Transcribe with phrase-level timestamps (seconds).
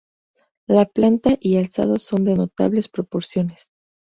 [0.65, 3.67] La planta y alzado son de notables proporciones.